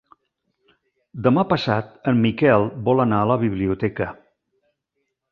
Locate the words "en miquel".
2.11-2.65